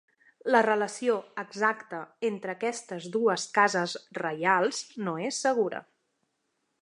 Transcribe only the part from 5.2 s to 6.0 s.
és segura.